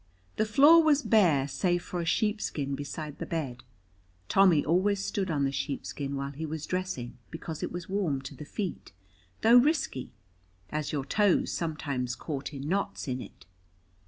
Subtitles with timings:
[0.37, 3.63] The floor was bare save for a sheepskin beside the bed.
[4.29, 8.33] Tommy always stood on the sheepskin while he was dressing because it was warm to
[8.33, 8.93] the feet,
[9.41, 10.09] though risky,
[10.71, 13.45] as your toes sometimes caught in knots in it.